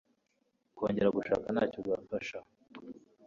kongera 0.77 1.15
gushaka 1.17 1.45
ntacyo 1.53 1.77
bibafasha 1.85 2.37